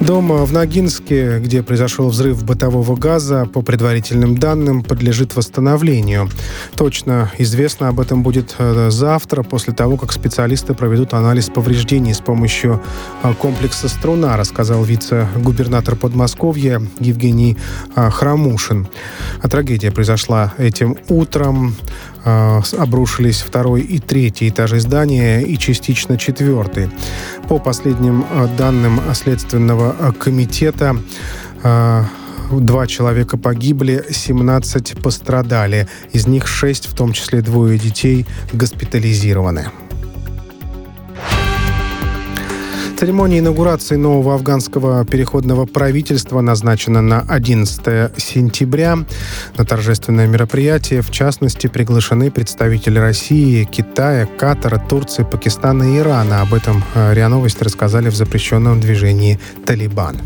[0.00, 6.30] Дом в Ногинске, где произошел взрыв бытового газа, по предварительным данным, подлежит восстановлению.
[6.76, 12.20] Точно известно об этом будет э, завтра, после того, как специалисты проведут анализ повреждений с
[12.20, 12.80] помощью
[13.22, 17.58] э, комплекса «Струна», рассказал вице-губернатор Подмосковья Евгений
[17.96, 18.86] э, Храмушин.
[19.42, 21.74] А трагедия произошла этим утром.
[22.24, 26.90] Э, обрушились второй и третий этажи здания и частично четвертый.
[27.48, 30.96] По последним э, данным Следственного э, комитета,
[32.50, 35.86] Два человека погибли, 17 пострадали.
[36.12, 39.66] Из них 6, в том числе двое детей, госпитализированы.
[42.98, 48.98] Церемония инаугурации нового афганского переходного правительства назначена на 11 сентября.
[49.56, 56.40] На торжественное мероприятие, в частности, приглашены представители России, Китая, Катара, Турции, Пакистана и Ирана.
[56.40, 60.16] Об этом э, РИА Новости рассказали в запрещенном движении «Талибан».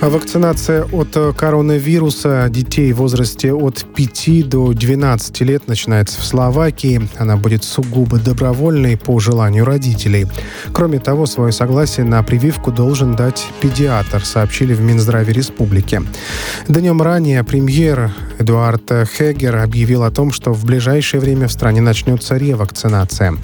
[0.00, 7.08] Вакцинация от э, коронавируса детей в возрасте от 5 до 12 лет начинается в Словакии.
[7.18, 10.26] Она будет сугубо добровольной по желанию родителей.
[10.72, 16.00] Кроме того, свое согласие на прививку должен дать педиатр, сообщили в Минздраве республики.
[16.68, 22.36] Днем ранее премьер Эдуард Хегер объявил о том, что в ближайшее время в стране начнется
[22.36, 23.34] ревакцинация.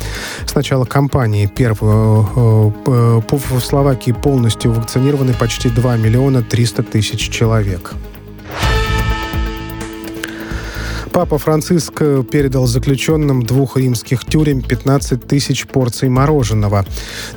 [0.46, 7.30] С начала кампании первую э, э, в Словакии полностью вакцинированы почти 2 миллиона 300 тысяч
[7.30, 7.94] человек.
[11.14, 11.92] Папа Франциск
[12.32, 16.84] передал заключенным двух римских тюрем 15 тысяч порций мороженого.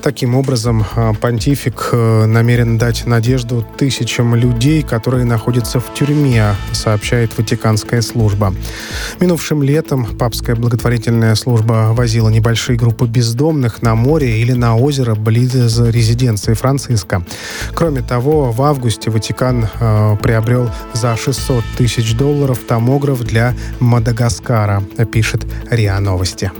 [0.01, 7.38] Таким образом, а, понтифик э, намерен дать надежду тысячам людей, которые находятся в тюрьме, сообщает
[7.38, 8.51] Ватиканская служба.
[9.19, 15.53] Минувшим летом папская благотворительная служба возила небольшие группы бездомных на море или на озеро близ
[15.53, 17.23] резиденции Франциска.
[17.75, 25.45] Кроме того, в августе Ватикан э, приобрел за 600 тысяч долларов томограф для Мадагаскара, пишет
[25.70, 26.51] РИА Новости.